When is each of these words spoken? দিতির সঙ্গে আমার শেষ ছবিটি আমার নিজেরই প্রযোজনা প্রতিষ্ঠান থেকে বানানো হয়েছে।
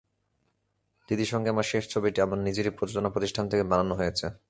দিতির 1.09 1.25
সঙ্গে 1.25 1.49
আমার 1.49 1.63
শেষ 1.63 1.83
ছবিটি 1.89 2.19
আমার 2.21 2.39
নিজেরই 2.39 2.69
প্রযোজনা 2.69 3.09
প্রতিষ্ঠান 3.09 3.45
থেকে 3.49 3.63
বানানো 3.63 3.93
হয়েছে। 3.95 4.25